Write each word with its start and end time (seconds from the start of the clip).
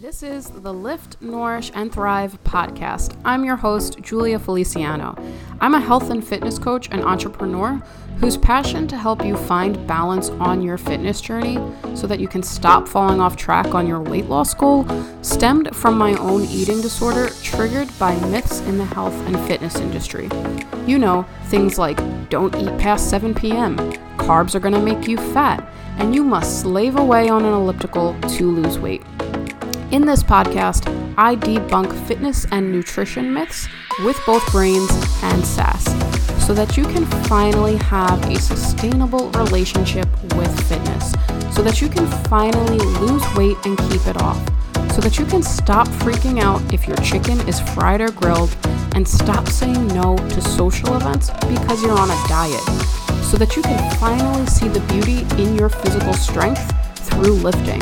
This 0.00 0.22
is 0.22 0.46
the 0.46 0.72
Lift, 0.72 1.20
Nourish, 1.20 1.72
and 1.74 1.92
Thrive 1.92 2.38
podcast. 2.44 3.20
I'm 3.24 3.44
your 3.44 3.56
host, 3.56 3.98
Julia 4.00 4.38
Feliciano. 4.38 5.20
I'm 5.60 5.74
a 5.74 5.80
health 5.80 6.10
and 6.10 6.24
fitness 6.24 6.56
coach 6.56 6.88
and 6.92 7.02
entrepreneur 7.02 7.82
whose 8.20 8.36
passion 8.36 8.86
to 8.88 8.96
help 8.96 9.24
you 9.24 9.36
find 9.36 9.88
balance 9.88 10.28
on 10.28 10.62
your 10.62 10.78
fitness 10.78 11.20
journey 11.20 11.58
so 11.96 12.06
that 12.06 12.20
you 12.20 12.28
can 12.28 12.44
stop 12.44 12.86
falling 12.86 13.20
off 13.20 13.34
track 13.34 13.74
on 13.74 13.88
your 13.88 14.00
weight 14.00 14.26
loss 14.26 14.54
goal 14.54 14.86
stemmed 15.22 15.74
from 15.74 15.98
my 15.98 16.14
own 16.18 16.44
eating 16.44 16.80
disorder 16.80 17.30
triggered 17.42 17.90
by 17.98 18.14
myths 18.28 18.60
in 18.60 18.78
the 18.78 18.84
health 18.84 19.14
and 19.26 19.36
fitness 19.48 19.80
industry. 19.80 20.28
You 20.86 21.00
know, 21.00 21.26
things 21.46 21.76
like 21.76 21.96
don't 22.28 22.54
eat 22.54 22.78
past 22.78 23.10
7 23.10 23.34
p.m., 23.34 23.76
carbs 24.16 24.54
are 24.54 24.60
going 24.60 24.74
to 24.74 24.80
make 24.80 25.08
you 25.08 25.16
fat, 25.16 25.68
and 25.98 26.14
you 26.14 26.22
must 26.22 26.60
slave 26.60 26.94
away 26.94 27.28
on 27.28 27.44
an 27.44 27.52
elliptical 27.52 28.16
to 28.20 28.52
lose 28.52 28.78
weight. 28.78 29.02
In 29.90 30.04
this 30.04 30.22
podcast, 30.22 30.86
I 31.16 31.34
debunk 31.34 32.06
fitness 32.06 32.44
and 32.52 32.70
nutrition 32.70 33.32
myths 33.32 33.68
with 34.04 34.20
both 34.26 34.44
brains 34.52 34.90
and 35.22 35.42
sass 35.42 35.82
so 36.46 36.52
that 36.52 36.76
you 36.76 36.84
can 36.84 37.06
finally 37.24 37.76
have 37.76 38.22
a 38.24 38.38
sustainable 38.38 39.30
relationship 39.30 40.06
with 40.34 40.68
fitness, 40.68 41.12
so 41.56 41.62
that 41.62 41.80
you 41.80 41.88
can 41.88 42.06
finally 42.24 42.76
lose 43.00 43.24
weight 43.34 43.56
and 43.64 43.78
keep 43.90 44.06
it 44.06 44.20
off, 44.20 44.36
so 44.92 45.00
that 45.00 45.18
you 45.18 45.24
can 45.24 45.42
stop 45.42 45.88
freaking 45.88 46.38
out 46.38 46.60
if 46.70 46.86
your 46.86 46.96
chicken 46.98 47.40
is 47.48 47.58
fried 47.58 48.02
or 48.02 48.10
grilled 48.10 48.54
and 48.94 49.08
stop 49.08 49.48
saying 49.48 49.86
no 49.88 50.18
to 50.18 50.42
social 50.42 50.96
events 50.96 51.30
because 51.48 51.82
you're 51.82 51.98
on 51.98 52.10
a 52.10 52.28
diet, 52.28 52.62
so 53.24 53.38
that 53.38 53.56
you 53.56 53.62
can 53.62 53.96
finally 53.96 54.46
see 54.48 54.68
the 54.68 54.80
beauty 54.92 55.20
in 55.42 55.56
your 55.56 55.70
physical 55.70 56.12
strength 56.12 56.74
through 57.08 57.32
lifting 57.32 57.80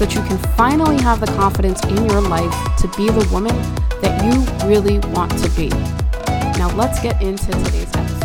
that 0.00 0.14
you 0.14 0.22
can 0.22 0.38
finally 0.56 0.96
have 0.96 1.20
the 1.20 1.26
confidence 1.26 1.84
in 1.84 2.06
your 2.06 2.22
life 2.22 2.50
to 2.78 2.88
be 2.96 3.10
the 3.10 3.28
woman 3.30 3.54
that 4.00 4.24
you 4.24 4.66
really 4.66 4.98
want 5.10 5.30
to 5.32 5.48
be. 5.50 5.68
Now, 6.58 6.74
let's 6.74 7.02
get 7.02 7.20
into 7.20 7.52
today's 7.52 7.94
episode. 7.94 8.24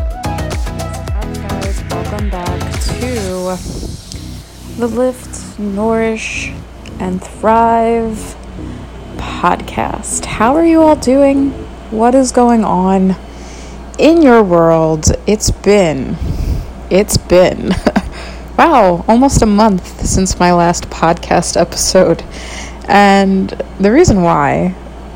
Hi, 1.12 1.34
guys, 1.50 1.84
welcome 1.92 2.30
back 2.30 2.62
to 2.98 3.58
the 4.80 4.88
Lift, 4.88 5.60
Nourish, 5.60 6.54
and 6.98 7.22
Thrive 7.22 8.38
podcast. 9.18 10.24
How 10.24 10.56
are 10.56 10.66
you 10.66 10.82
all 10.82 10.96
doing? 10.96 11.52
What 11.92 12.16
is 12.16 12.32
going 12.32 12.64
on 12.64 13.18
in 14.00 14.22
your 14.22 14.42
world? 14.42 15.08
It's 15.28 15.52
been, 15.52 16.16
it's 16.90 17.18
been. 17.18 17.72
wow, 18.58 19.04
almost 19.08 19.42
a 19.42 19.46
month 19.46 20.06
since 20.06 20.40
my 20.40 20.54
last 20.54 20.90
podcast 20.90 21.60
episode. 21.60 22.24
And 22.88 23.50
the 23.80 23.92
reason 23.92 24.22
why 24.22 24.76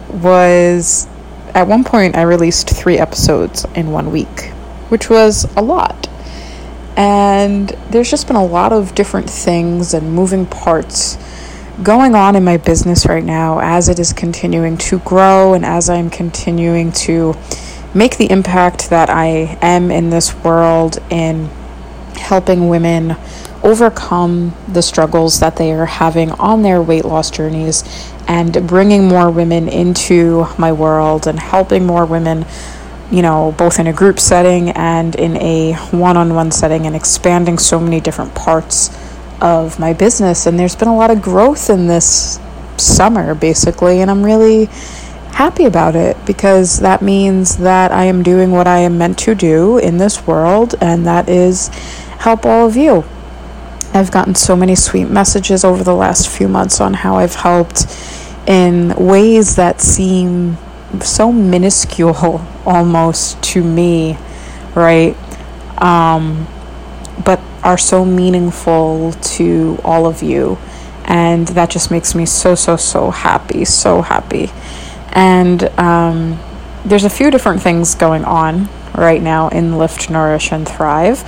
was 0.10 1.08
at 1.54 1.68
one 1.68 1.84
point 1.84 2.16
I 2.16 2.24
released 2.24 2.70
three 2.70 2.98
episodes 2.98 3.66
in 3.76 3.92
one 3.92 4.12
week, 4.12 4.50
which 4.90 5.10
was 5.10 5.46
a 5.56 5.62
lot. 5.62 6.10
And 6.98 7.70
there's 7.92 8.10
just 8.10 8.28
been 8.28 8.36
a 8.36 8.46
lot 8.46 8.74
of 8.74 8.94
different 8.94 9.30
things 9.30 9.94
and 9.94 10.14
moving 10.14 10.46
parts 10.46 11.18
going 11.82 12.14
on 12.14 12.36
in 12.36 12.44
my 12.44 12.58
business 12.58 13.06
right 13.06 13.24
now 13.24 13.60
as 13.60 13.88
it 13.88 14.00
is 14.00 14.12
continuing 14.12 14.78
to 14.78 15.00
grow 15.00 15.54
and 15.54 15.66
as 15.66 15.90
I'm 15.90 16.10
continuing 16.10 16.92
to 16.92 17.36
make 17.94 18.18
the 18.18 18.30
impact 18.30 18.90
that 18.90 19.10
I 19.10 19.58
am 19.62 19.90
in 19.90 20.10
this 20.10 20.36
world 20.44 20.98
in 21.10 21.50
helping 22.16 22.70
women 22.70 23.16
overcome 23.64 24.56
the 24.68 24.82
struggles 24.82 25.40
that 25.40 25.58
they 25.58 25.72
are 25.74 25.86
having 25.86 26.32
on 26.32 26.62
their 26.62 26.82
weight 26.82 27.06
loss 27.06 27.30
journeys 27.30 27.84
and 28.28 28.68
bringing 28.68 29.08
more 29.08 29.30
women 29.30 29.68
into 29.68 30.48
my 30.58 30.72
world 30.72 31.28
and 31.28 31.40
helping 31.40 31.86
more 31.86 32.06
women 32.06 32.46
you 33.12 33.22
know 33.22 33.54
both 33.58 33.80
in 33.80 33.88
a 33.88 33.94
group 33.94 34.20
setting 34.20 34.70
and 34.70 35.16
in 35.16 35.36
a 35.38 35.74
one-on-one 35.92 36.52
setting 36.52 36.86
and 36.86 36.96
expanding 36.96 37.58
so 37.58 37.80
many 37.80 38.00
different 38.00 38.34
parts 38.34 38.90
of 39.42 39.80
my 39.80 39.94
business. 39.94 40.46
And 40.46 40.60
there's 40.60 40.76
been 40.76 40.88
a 40.88 40.96
lot 40.96 41.12
of 41.12 41.22
growth 41.22 41.70
in 41.70 41.88
this 41.88 42.40
summer 42.78 43.36
basically. 43.36 44.02
And 44.02 44.10
I'm 44.12 44.24
really 44.24 44.70
happy 45.34 45.66
about 45.66 45.96
it 45.96 46.18
because 46.26 46.80
that 46.80 47.02
means 47.02 47.58
that 47.58 47.92
I 47.92 48.06
am 48.06 48.24
doing 48.24 48.52
what 48.52 48.68
I 48.68 48.80
am 48.80 48.98
meant 48.98 49.18
to 49.20 49.36
do 49.36 49.78
in 49.78 49.98
this 49.98 50.28
world 50.28 50.76
and 50.82 51.06
that 51.06 51.30
is 51.30 51.70
help 52.20 52.46
all 52.46 52.68
of 52.68 52.76
you 52.76 53.06
I've 53.94 54.12
gotten 54.12 54.36
so 54.36 54.56
many 54.56 54.76
sweet 54.76 55.06
messages 55.06 55.64
over 55.64 55.84
the 55.84 55.96
last 55.96 56.30
few 56.30 56.48
months 56.48 56.80
on 56.80 56.94
how 56.94 57.16
I've 57.16 57.36
helped 57.36 57.88
in 58.46 58.94
ways 58.96 59.56
that 59.56 59.82
seem 59.82 60.58
so 61.02 61.32
minuscule 61.32 62.46
almost 62.66 63.42
to 63.44 63.64
me, 63.64 64.18
right? 64.76 65.16
Um, 65.82 66.48
but 67.26 67.40
are 67.64 67.78
so 67.78 68.06
meaningful 68.06 69.14
to 69.14 69.80
all 69.84 70.06
of 70.06 70.22
you. 70.22 70.58
And 71.06 71.48
that 71.50 71.72
just 71.72 71.90
makes 71.90 72.14
me 72.14 72.28
so, 72.28 72.54
so, 72.54 72.76
so 72.76 73.10
happy, 73.10 73.66
so 73.66 74.04
happy. 74.04 74.52
And 75.12 75.64
um, 75.80 76.40
there's 76.86 77.06
a 77.06 77.10
few 77.10 77.32
different 77.32 77.62
things 77.62 77.96
going 77.96 78.26
on 78.26 78.70
right 78.96 79.22
now 79.22 79.50
in 79.50 79.78
Lift, 79.78 80.10
Nourish, 80.10 80.52
and 80.52 80.68
Thrive. 80.68 81.24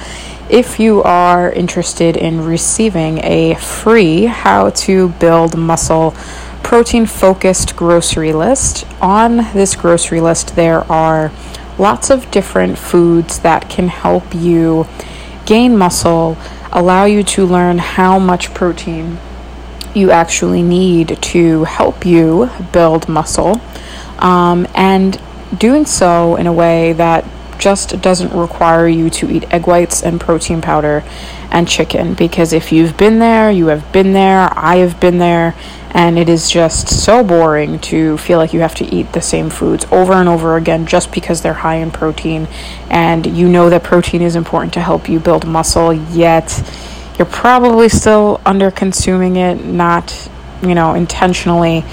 If 0.50 0.80
you 0.80 1.02
are 1.03 1.52
interested 1.52 2.18
in 2.18 2.46
receiving 2.46 3.20
a 3.24 3.56
free 3.56 4.25
How 4.25 4.70
to 4.72 5.09
Build 5.09 5.58
Muscle 5.58 6.12
protein 6.64 7.06
focused 7.06 7.75
grocery 7.75 8.34
list, 8.34 8.86
on 9.02 9.38
this 9.53 9.75
grocery 9.75 10.22
list 10.22 10.56
there 10.56 10.90
are 10.91 11.31
lots 11.78 12.09
of 12.09 12.30
different 12.31 12.78
foods 12.78 13.40
that 13.40 13.70
can 13.70 13.88
help 13.88 14.36
you 14.36 14.88
gain 15.46 15.78
muscle, 15.78 16.38
allow 16.72 17.06
you 17.06 17.24
to 17.24 17.46
learn 17.46 17.78
how 17.78 18.20
much 18.20 18.53
protein 18.53 19.18
you 19.96 20.12
actually 20.12 20.63
need 20.63 21.22
to 21.22 21.63
help 21.66 22.06
you 22.06 22.50
build 22.72 23.07
muscle, 23.07 23.62
um, 24.19 24.68
and 24.75 25.19
doing 25.57 25.85
so 25.85 26.35
in 26.35 26.47
a 26.47 26.53
way 26.53 26.94
that 26.94 27.25
just 27.59 28.02
doesn't 28.02 28.34
require 28.34 28.88
you 28.88 29.09
to 29.09 29.29
eat 29.29 29.53
egg 29.53 29.68
whites 29.68 30.02
and 30.02 30.19
protein 30.19 30.62
powder 30.62 31.03
and 31.52 31.68
chicken. 31.68 32.16
Because 32.16 32.53
if 32.53 32.72
you've 32.72 32.97
been 32.97 33.19
there, 33.19 33.52
you 33.52 33.68
have 33.68 33.91
been 33.91 34.13
there, 34.13 34.50
I 34.56 34.78
have 34.78 35.00
been 35.00 35.19
there, 35.19 35.56
and 35.91 36.18
it 36.18 36.28
is 36.28 36.50
just 36.50 36.88
so 36.90 37.23
boring 37.23 37.78
to 37.79 38.18
feel 38.18 38.40
like 38.40 38.53
you 38.53 38.62
have 38.62 38.73
to 38.75 38.85
eat 38.85 39.12
the 39.12 39.22
same 39.22 39.50
foods 39.50 39.85
over 39.91 40.13
and 40.13 40.28
over 40.28 40.58
again 40.58 40.88
just 40.88 41.12
because 41.12 41.41
they're 41.41 41.53
high 41.53 41.75
in 41.75 41.91
protein. 41.91 42.47
And 42.90 43.28
you 43.28 43.47
know 43.47 43.69
that 43.69 43.84
protein 43.84 44.23
is 44.23 44.35
important 44.35 44.73
to 44.73 44.81
help 44.81 45.08
you 45.08 45.19
build 45.19 45.46
muscle, 45.46 45.94
yet 45.94 46.50
you're 47.18 47.26
probably 47.26 47.90
still 47.90 48.42
under 48.46 48.72
consuming 48.72 49.36
it, 49.36 49.64
not, 49.64 50.30
you 50.62 50.76
know, 50.76 50.94
intentionally 50.94 51.84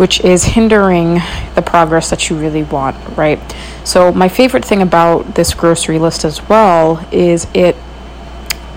which 0.00 0.18
is 0.22 0.44
hindering 0.44 1.20
the 1.56 1.62
progress 1.62 2.08
that 2.08 2.30
you 2.30 2.34
really 2.34 2.62
want, 2.62 2.96
right? 3.18 3.38
So, 3.84 4.10
my 4.10 4.30
favorite 4.30 4.64
thing 4.64 4.80
about 4.80 5.34
this 5.34 5.52
grocery 5.52 5.98
list 5.98 6.24
as 6.24 6.48
well 6.48 7.06
is 7.12 7.46
it 7.52 7.76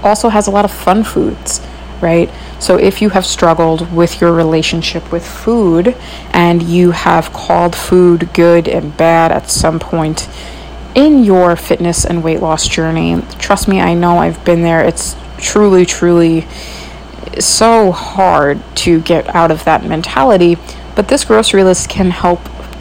also 0.04 0.28
has 0.28 0.48
a 0.48 0.52
lot 0.52 0.66
of 0.66 0.72
fun 0.72 1.06
foods, 1.06 1.66
right? 2.02 2.30
So, 2.60 2.78
if 2.78 3.02
you 3.02 3.08
have 3.12 3.26
struggled 3.26 3.90
with 3.96 4.20
your 4.20 4.34
relationship 4.34 5.14
with 5.14 5.26
food 5.26 5.96
and 6.32 6.62
you 6.62 6.92
have 6.92 7.32
called 7.32 7.74
food 7.74 8.30
good 8.34 8.68
and 8.68 8.98
bad 8.98 9.32
at 9.32 9.50
some 9.50 9.80
point 9.80 10.28
in 10.94 11.24
your 11.24 11.56
fitness 11.56 12.04
and 12.04 12.22
weight 12.22 12.42
loss 12.42 12.68
journey, 12.68 13.24
trust 13.40 13.70
me, 13.70 13.80
I 13.80 13.94
know 13.94 14.18
I've 14.18 14.44
been 14.44 14.62
there. 14.62 14.84
It's 14.84 15.16
truly, 15.38 15.86
truly 15.86 16.48
so 17.40 17.92
hard 17.92 18.62
to 18.76 19.02
get 19.02 19.28
out 19.34 19.50
of 19.50 19.64
that 19.64 19.84
mentality 19.84 20.56
but 20.96 21.08
this 21.08 21.26
grocery 21.26 21.64
list 21.64 21.90
can 21.90 22.12
help 22.12 22.40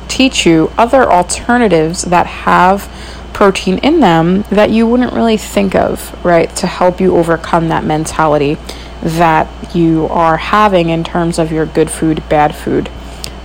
teach 0.08 0.44
you 0.44 0.70
other 0.76 1.10
alternatives 1.10 2.02
that 2.02 2.26
have 2.26 2.90
protein 3.32 3.78
in 3.78 4.00
them 4.00 4.42
that 4.50 4.70
you 4.70 4.86
wouldn't 4.86 5.12
really 5.12 5.38
think 5.38 5.74
of, 5.74 6.24
right, 6.24 6.54
to 6.56 6.66
help 6.66 7.00
you 7.00 7.16
overcome 7.16 7.68
that 7.68 7.84
mentality 7.84 8.58
that 9.00 9.74
you 9.74 10.06
are 10.08 10.36
having 10.36 10.90
in 10.90 11.02
terms 11.02 11.38
of 11.38 11.50
your 11.50 11.66
good 11.66 11.90
food, 11.90 12.22
bad 12.28 12.54
food, 12.54 12.90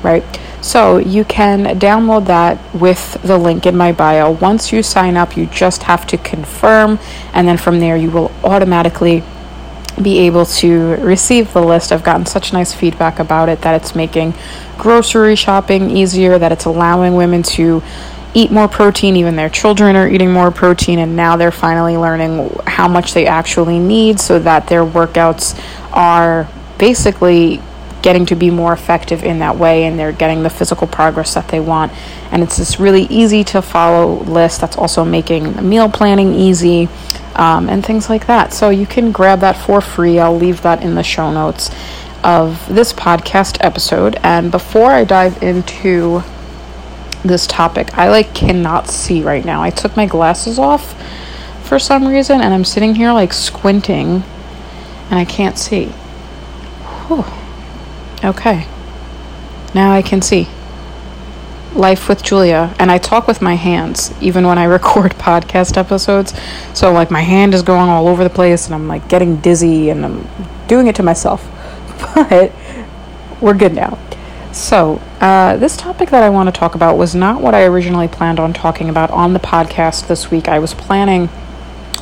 right? 0.03 0.24
So 0.67 0.97
you 0.97 1.23
can 1.23 1.79
download 1.79 2.25
that 2.25 2.59
with 2.75 3.21
the 3.23 3.37
link 3.37 3.65
in 3.65 3.77
my 3.77 3.93
bio. 3.93 4.31
Once 4.31 4.73
you 4.73 4.83
sign 4.83 5.15
up, 5.15 5.37
you 5.37 5.45
just 5.45 5.83
have 5.83 6.05
to 6.07 6.17
confirm, 6.17 6.99
and 7.31 7.47
then 7.47 7.55
from 7.55 7.79
there, 7.79 7.95
you 7.95 8.11
will 8.11 8.33
automatically 8.43 9.23
be 10.01 10.19
able 10.19 10.45
to 10.45 10.97
receive 10.97 11.53
the 11.53 11.61
list. 11.61 11.93
I've 11.93 12.03
gotten 12.03 12.25
such 12.25 12.51
nice 12.51 12.73
feedback 12.73 13.17
about 13.17 13.47
it 13.47 13.61
that 13.61 13.81
it's 13.81 13.95
making 13.95 14.33
grocery 14.77 15.37
shopping 15.37 15.89
easier, 15.89 16.37
that 16.37 16.51
it's 16.51 16.65
allowing 16.65 17.15
women 17.15 17.43
to 17.43 17.81
eat 18.33 18.51
more 18.51 18.67
protein, 18.67 19.15
even 19.15 19.37
their 19.37 19.49
children 19.49 19.95
are 19.95 20.09
eating 20.09 20.33
more 20.33 20.51
protein, 20.51 20.99
and 20.99 21.15
now 21.15 21.37
they're 21.37 21.49
finally 21.49 21.95
learning 21.95 22.53
how 22.67 22.89
much 22.89 23.13
they 23.13 23.25
actually 23.25 23.79
need 23.79 24.19
so 24.19 24.37
that 24.37 24.67
their 24.67 24.83
workouts 24.83 25.57
are 25.93 26.45
basically 26.77 27.61
getting 28.01 28.25
to 28.27 28.35
be 28.35 28.49
more 28.49 28.73
effective 28.73 29.23
in 29.23 29.39
that 29.39 29.57
way 29.57 29.85
and 29.85 29.97
they're 29.97 30.11
getting 30.11 30.44
the 30.44 30.49
physical 30.49 30.88
progress 30.88 31.33
that 31.33 31.47
they 31.49 31.59
want. 31.59 31.91
And 32.31 32.44
it's 32.44 32.57
this 32.57 32.79
really 32.79 33.03
easy 33.03 33.44
to 33.45 33.61
follow 33.61 34.23
list 34.23 34.61
that's 34.61 34.77
also 34.77 35.03
making 35.03 35.67
meal 35.67 35.89
planning 35.89 36.33
easy 36.33 36.89
um, 37.35 37.69
and 37.69 37.85
things 37.85 38.09
like 38.09 38.27
that. 38.27 38.53
So 38.53 38.69
you 38.69 38.85
can 38.85 39.11
grab 39.11 39.39
that 39.41 39.57
for 39.57 39.81
free. 39.81 40.19
I'll 40.19 40.35
leave 40.35 40.61
that 40.61 40.83
in 40.83 40.95
the 40.95 41.03
show 41.03 41.31
notes 41.31 41.69
of 42.23 42.67
this 42.73 42.94
podcast 42.94 43.57
episode. 43.61 44.17
And 44.23 44.51
before 44.51 44.91
I 44.91 45.03
dive 45.03 45.41
into 45.41 46.23
this 47.23 47.47
topic, 47.47 47.97
I 47.97 48.09
like 48.09 48.33
cannot 48.33 48.89
see 48.89 49.21
right 49.21 49.45
now. 49.45 49.61
I 49.61 49.69
took 49.69 49.95
my 49.95 50.05
glasses 50.05 50.59
off 50.59 50.95
for 51.63 51.79
some 51.79 52.07
reason 52.07 52.41
and 52.41 52.53
I'm 52.53 52.63
sitting 52.63 52.95
here 52.95 53.11
like 53.11 53.33
squinting 53.33 54.23
and 55.09 55.19
I 55.19 55.25
can't 55.25 55.57
see. 55.57 55.88
Whew. 57.07 57.25
Okay. 58.23 58.67
Now 59.75 59.91
I 59.91 60.01
can 60.01 60.21
see. 60.21 60.47
Life 61.73 62.09
with 62.09 62.23
Julia, 62.23 62.73
and 62.79 62.89
I 62.89 62.97
talk 62.97 63.27
with 63.27 63.41
my 63.41 63.53
hands 63.53 64.11
even 64.19 64.47
when 64.47 64.57
I 64.57 64.63
record 64.77 65.11
podcast 65.13 65.77
episodes. 65.77 66.33
So, 66.73 66.91
like, 66.91 67.11
my 67.11 67.21
hand 67.21 67.53
is 67.53 67.61
going 67.61 67.89
all 67.89 68.07
over 68.07 68.23
the 68.23 68.29
place, 68.29 68.65
and 68.65 68.73
I'm 68.73 68.87
like 68.87 69.07
getting 69.07 69.35
dizzy, 69.37 69.89
and 69.89 70.03
I'm 70.05 70.27
doing 70.67 70.87
it 70.87 70.95
to 70.95 71.03
myself. 71.03 71.47
But 72.15 72.51
we're 73.41 73.53
good 73.55 73.73
now. 73.73 73.97
So, 74.51 75.01
uh, 75.21 75.57
this 75.57 75.77
topic 75.77 76.09
that 76.09 76.23
I 76.23 76.29
want 76.29 76.47
to 76.47 76.57
talk 76.57 76.73
about 76.73 76.97
was 76.97 77.13
not 77.13 77.41
what 77.41 77.53
I 77.53 77.65
originally 77.65 78.07
planned 78.07 78.39
on 78.39 78.53
talking 78.53 78.89
about 78.89 79.11
on 79.11 79.33
the 79.33 79.39
podcast 79.39 80.07
this 80.07 80.31
week. 80.31 80.47
I 80.47 80.57
was 80.57 80.73
planning 80.73 81.29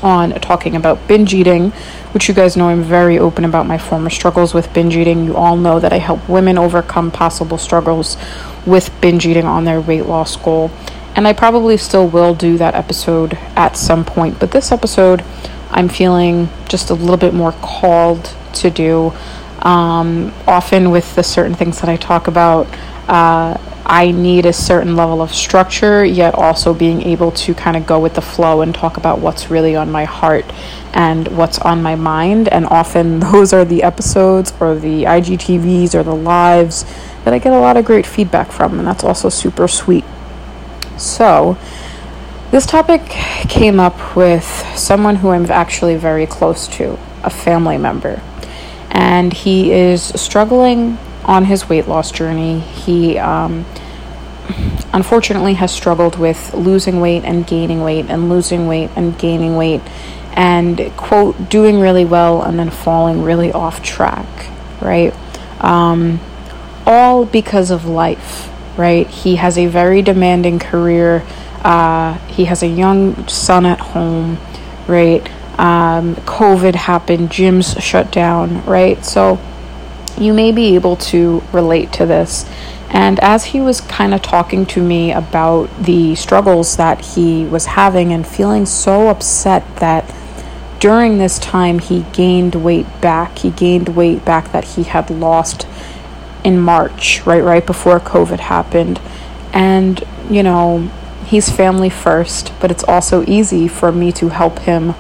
on 0.06 0.32
talking 0.40 0.76
about 0.76 1.08
binge 1.08 1.34
eating, 1.34 1.72
which 2.14 2.30
you 2.30 2.34
guys 2.36 2.56
know 2.56 2.70
I'm 2.70 2.84
very 2.84 3.18
open 3.18 3.44
about 3.44 3.66
my 3.66 3.80
former 3.80 4.12
struggles 4.12 4.54
with 4.54 4.72
binge 4.72 4.96
eating. 4.96 5.26
You 5.26 5.36
all 5.36 5.58
know 5.58 5.80
that 5.80 5.92
I 5.92 5.98
help 5.98 6.30
women 6.30 6.60
overcome 6.60 7.10
possible 7.10 7.58
struggles 7.58 8.16
with 8.68 8.92
binge 9.02 9.26
eating 9.26 9.46
on 9.46 9.66
their 9.66 9.82
weight 9.82 10.06
loss 10.06 10.36
goal. 10.36 10.70
And 11.16 11.28
I 11.28 11.34
probably 11.34 11.76
still 11.78 12.08
will 12.08 12.36
do 12.36 12.58
that 12.58 12.76
episode 12.76 13.34
at 13.56 13.76
some 13.76 14.06
point. 14.06 14.40
But 14.40 14.52
this 14.52 14.72
episode, 14.72 15.24
I'm 15.72 15.90
feeling 15.90 16.50
just 16.70 16.92
a 16.92 16.94
little 16.94 17.18
bit 17.18 17.34
more 17.34 17.54
called 17.54 18.36
to 18.56 18.70
do. 18.70 19.12
Um, 19.60 20.32
often 20.46 20.92
with 20.92 21.16
the 21.16 21.24
certain 21.24 21.56
things 21.56 21.82
that 21.82 21.90
I 21.90 21.96
talk 21.96 22.28
about, 22.28 22.68
uh, 23.08 23.58
I 23.86 24.12
need 24.12 24.46
a 24.46 24.54
certain 24.54 24.96
level 24.96 25.22
of 25.22 25.34
structure, 25.34 26.04
yet 26.04 26.34
also 26.34 26.74
being 26.74 27.02
able 27.04 27.32
to 27.32 27.54
kind 27.54 27.78
of 27.78 27.86
go 27.86 28.00
with 28.00 28.16
the 28.16 28.22
flow 28.22 28.62
and 28.62 28.74
talk 28.74 28.98
about 28.98 29.20
what's 29.20 29.52
really 29.52 29.76
on 29.76 29.92
my 29.92 30.06
heart 30.06 30.46
and 30.94 31.28
what's 31.38 31.60
on 31.60 31.84
my 31.84 31.96
mind. 31.96 32.48
And 32.48 32.66
often 32.66 33.20
those 33.32 33.54
are 33.54 33.66
the 33.66 33.84
episodes 33.84 34.54
or 34.60 34.76
the 34.76 35.04
IGTVs 35.04 35.94
or 35.94 36.04
the 36.04 36.16
lives 36.16 36.86
that 37.24 37.34
I 37.34 37.40
get 37.40 37.54
a 37.54 37.60
lot 37.60 37.78
of 37.78 37.86
great 37.86 38.06
feedback 38.06 38.52
from, 38.52 38.80
and 38.80 38.88
that's 38.88 39.04
also 39.04 39.30
super 39.30 39.68
sweet. 39.68 40.06
So, 40.98 41.58
this 42.52 42.66
topic 42.66 43.02
came 43.50 43.80
up 43.80 44.16
with 44.16 44.46
someone 44.78 45.18
who 45.18 45.30
I'm 45.30 45.50
actually 45.52 45.96
very 45.96 46.26
close 46.26 46.68
to, 46.70 46.98
a 47.24 47.30
family 47.30 47.78
member. 47.78 48.22
And 48.92 49.34
he 49.34 49.74
is 49.74 50.02
struggling 50.02 50.98
on 51.26 51.46
his 51.46 51.68
weight 51.68 51.88
loss 51.88 52.12
journey. 52.12 52.60
He 52.60 53.18
um, 53.18 53.66
unfortunately 54.94 55.56
has 55.56 55.72
struggled 55.72 56.18
with 56.18 56.54
losing 56.54 57.02
weight 57.02 57.24
and 57.24 57.46
gaining 57.46 57.82
weight 57.82 58.06
and 58.10 58.30
losing 58.30 58.68
weight 58.68 58.90
and 58.96 59.18
gaining 59.18 59.56
weight 59.58 59.82
and 60.34 60.92
quote 60.98 61.50
doing 61.50 61.80
really 61.80 62.06
well 62.06 62.42
and 62.42 62.60
then 62.60 62.70
falling 62.70 63.24
really 63.24 63.52
off 63.52 63.82
track 63.82 64.28
right? 64.82 65.14
Um, 65.62 66.20
all 66.86 67.26
because 67.26 67.72
of 67.72 67.86
life 67.86 68.52
right? 68.78 69.08
He 69.08 69.38
has 69.38 69.58
a 69.58 69.68
very 69.68 70.02
demanding 70.02 70.60
career. 70.60 71.24
Uh, 71.64 72.16
he 72.28 72.46
has 72.46 72.62
a 72.62 72.68
young 72.68 73.28
son 73.28 73.66
at 73.66 73.80
home 73.80 74.38
right? 74.88 75.28
Um, 75.58 76.16
covid 76.16 76.76
happened 76.76 77.30
gyms 77.30 77.82
shut 77.82 78.12
down 78.12 78.64
right? 78.66 79.04
So 79.04 79.40
you 80.18 80.34
may 80.34 80.52
be 80.52 80.76
able 80.76 80.96
to 80.96 81.44
relate 81.52 81.92
to 81.94 82.06
this. 82.06 82.46
And 82.90 83.20
as 83.20 83.46
he 83.46 83.60
was 83.60 83.82
kind 83.82 84.14
of 84.14 84.22
talking 84.22 84.66
to 84.68 84.82
me 84.82 85.12
about 85.12 85.70
the 85.84 86.16
struggles 86.16 86.78
that 86.78 87.02
he 87.02 87.46
was 87.46 87.66
having 87.66 88.14
and 88.14 88.26
feeling 88.26 88.66
so 88.66 89.10
upset 89.10 89.64
that 89.78 90.14
during 90.80 91.18
this 91.18 91.40
time 91.40 91.80
he 91.80 92.04
gained 92.14 92.56
weight 92.56 92.86
back, 93.02 93.40
he 93.40 93.50
gained 93.50 93.90
weight 93.90 94.24
back 94.24 94.52
that 94.52 94.64
he 94.64 94.84
had 94.84 95.10
lost 95.10 95.68
in 96.44 96.60
March, 96.60 97.26
right 97.26 97.44
right 97.44 97.66
before 97.66 98.00
COVID 98.00 98.40
happened. 98.40 99.02
And, 99.52 100.04
you 100.30 100.44
know, 100.44 100.92
he's 101.26 101.50
family 101.50 101.90
first, 101.90 102.54
but 102.60 102.72
it's 102.72 102.84
also 102.84 103.26
easy 103.26 103.68
for 103.68 103.92
me 103.92 104.12
to 104.14 104.30
help 104.30 104.60
him 104.60 104.94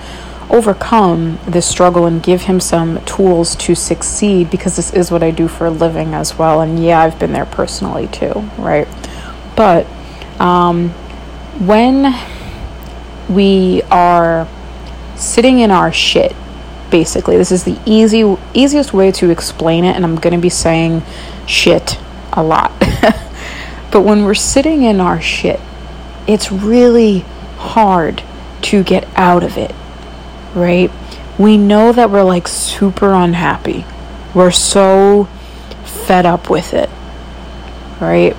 overcome 0.50 1.40
this 1.48 1.66
struggle 1.66 2.06
and 2.06 2.22
give 2.22 2.44
him 2.44 2.60
some 2.60 3.04
tools 3.06 3.56
to 3.56 3.76
succeed 3.76 4.50
because 4.52 4.76
this 4.76 4.94
is 4.94 5.12
what 5.12 5.24
I 5.24 5.32
do 5.32 5.48
for 5.48 5.68
a 5.68 5.72
living 5.72 6.14
as 6.14 6.38
well. 6.38 6.62
And 6.62 6.84
yeah, 6.84 7.00
I've 7.02 7.20
been 7.20 7.34
there 7.34 7.46
personally 7.46 8.08
too, 8.08 8.50
right? 8.58 8.88
But 9.56 9.88
um, 10.40 10.90
when 11.60 12.14
we 13.30 13.82
are 13.90 14.48
sitting 15.16 15.60
in 15.60 15.72
our 15.72 15.92
shit, 15.92 16.36
basically, 16.92 17.38
this 17.38 17.52
is 17.52 17.64
the 17.64 17.80
easy 17.86 18.38
easiest 18.54 18.94
way 18.94 19.12
to 19.14 19.30
explain 19.30 19.84
it, 19.84 19.96
and 19.96 20.06
I'm 20.06 20.16
gonna 20.16 20.38
be 20.38 20.50
saying 20.50 21.02
shit 21.48 21.98
a 22.34 22.44
lot. 22.44 22.72
but 23.92 24.02
when 24.02 24.26
we're 24.26 24.36
sitting 24.36 24.84
in 24.84 25.00
our 25.00 25.20
shit, 25.20 25.60
it's 26.28 26.52
really 26.52 27.20
hard 27.58 28.22
to 28.62 28.84
get 28.84 29.08
out 29.16 29.44
of 29.44 29.58
it 29.58 29.74
right? 30.56 30.92
We 31.38 31.58
know 31.58 31.92
that 31.92 32.10
we're 32.10 32.24
like 32.24 32.48
super 32.48 33.14
unhappy. 33.14 33.86
We're 34.34 34.52
so 34.52 35.26
fed 35.84 36.26
up 36.26 36.50
with 36.50 36.74
it, 36.74 36.90
right? 38.00 38.36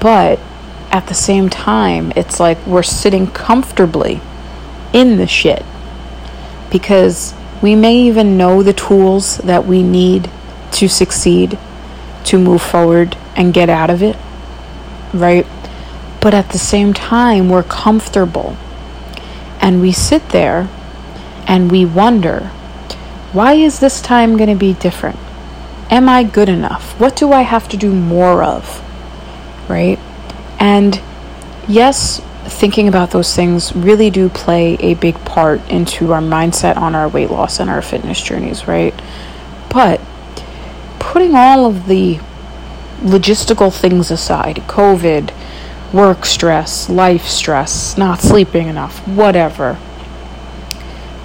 But 0.00 0.40
at 0.90 1.06
the 1.06 1.14
same 1.14 1.48
time, 1.48 2.12
it's 2.16 2.40
like 2.40 2.66
we're 2.66 2.82
sitting 2.82 3.28
comfortably 3.28 4.20
in 4.92 5.16
the 5.16 5.26
shit 5.26 5.64
because 6.70 7.34
we 7.62 7.74
may 7.74 7.96
even 7.96 8.36
know 8.36 8.62
the 8.62 8.72
tools 8.72 9.38
that 9.38 9.66
we 9.66 9.82
need 9.82 10.30
to 10.72 10.88
succeed, 10.88 11.58
to 12.24 12.38
move 12.38 12.62
forward 12.62 13.16
and 13.36 13.54
get 13.54 13.68
out 13.68 13.90
of 13.90 14.02
it, 14.02 14.16
right? 15.12 15.46
But 16.20 16.34
at 16.34 16.50
the 16.50 16.58
same 16.58 16.92
time, 16.92 17.48
we're 17.48 17.62
comfortable 17.62 18.56
and 19.60 19.80
we 19.80 19.92
sit 19.92 20.30
there 20.30 20.68
and 21.46 21.70
we 21.70 21.84
wonder, 21.84 22.50
why 23.32 23.54
is 23.54 23.80
this 23.80 24.00
time 24.00 24.36
going 24.36 24.48
to 24.48 24.56
be 24.56 24.74
different? 24.74 25.18
Am 25.90 26.08
I 26.08 26.24
good 26.24 26.48
enough? 26.48 26.98
What 27.00 27.16
do 27.16 27.32
I 27.32 27.42
have 27.42 27.68
to 27.68 27.76
do 27.76 27.92
more 27.92 28.42
of? 28.42 28.82
Right? 29.68 29.98
And 30.58 31.00
yes, 31.68 32.20
thinking 32.44 32.88
about 32.88 33.10
those 33.10 33.34
things 33.34 33.74
really 33.74 34.10
do 34.10 34.28
play 34.28 34.74
a 34.80 34.94
big 34.94 35.14
part 35.24 35.60
into 35.70 36.12
our 36.12 36.20
mindset 36.20 36.76
on 36.76 36.94
our 36.94 37.08
weight 37.08 37.30
loss 37.30 37.60
and 37.60 37.70
our 37.70 37.82
fitness 37.82 38.20
journeys, 38.20 38.66
right? 38.66 38.94
But 39.72 40.00
putting 40.98 41.34
all 41.34 41.66
of 41.66 41.86
the 41.86 42.18
logistical 43.00 43.72
things 43.72 44.10
aside, 44.10 44.56
COVID, 44.66 45.32
work 45.92 46.24
stress, 46.24 46.88
life 46.88 47.26
stress, 47.26 47.96
not 47.96 48.20
sleeping 48.20 48.68
enough, 48.68 49.06
whatever, 49.08 49.78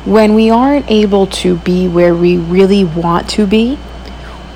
when 0.05 0.35
we 0.35 0.49
aren't 0.51 0.89
able 0.89 1.25
to 1.27 1.57
be 1.57 1.87
where 1.87 2.13
we 2.13 2.37
really 2.37 2.83
want 2.83 3.29
to 3.31 3.47
be, 3.47 3.77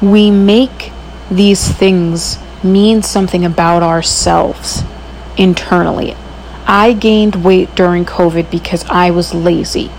we 0.01 0.29
make 0.31 0.91
these 1.29 1.67
things 1.67 2.37
mean 2.63 3.01
something 3.01 3.43
about 3.43 3.83
ourselves 3.83 4.83
internally. 5.37 6.15
I 6.65 6.93
gained 6.93 7.43
weight 7.43 7.73
during 7.73 8.05
COVID 8.05 8.51
because 8.51 8.85
I 8.85 9.09
was 9.11 9.33
lazy. 9.33 9.91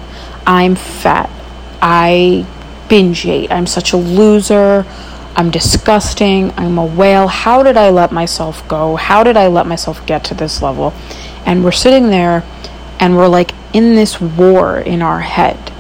I'm 0.47 0.77
fat. 0.77 1.29
I 1.83 2.47
binge 2.89 3.27
ate. 3.27 3.51
I'm 3.51 3.67
such 3.67 3.93
a 3.93 3.97
loser. 3.97 4.87
I'm 5.35 5.51
disgusting. 5.51 6.53
I'm 6.57 6.79
a 6.79 6.87
whale. 6.87 7.27
How 7.27 7.63
did 7.63 7.77
I 7.77 7.91
let 7.91 8.13
myself 8.13 8.67
go? 8.69 8.97
How 8.97 9.25
did 9.25 9.37
I 9.37 9.49
let 9.49 9.67
myself 9.67 10.05
get 10.07 10.25
to 10.25 10.35
this 10.35 10.63
level? 10.63 10.93
And 11.45 11.65
we're 11.65 11.73
sitting 11.73 12.11
there 12.11 12.45
and 13.01 13.17
we're 13.17 13.29
like 13.29 13.53
in 13.73 13.95
this 13.95 14.21
war 14.21 14.79
in 14.79 15.01
our 15.03 15.21
head, 15.21 15.73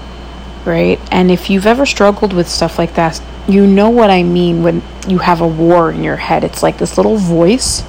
right? 0.65 0.99
And 1.12 1.31
if 1.31 1.50
you've 1.50 1.67
ever 1.67 1.85
struggled 1.85 2.33
with 2.33 2.49
stuff 2.49 2.79
like 2.79 2.95
that, 2.95 3.23
you 3.47 3.67
know 3.67 3.91
what 3.91 4.11
I 4.11 4.23
mean 4.23 4.62
when 4.62 4.83
you 5.07 5.19
have 5.19 5.41
a 5.41 5.47
war 5.47 5.93
in 5.93 6.03
your 6.03 6.17
head. 6.17 6.43
It's 6.43 6.62
like 6.62 6.79
this 6.79 6.97
little 6.97 7.17
voice 7.17 7.83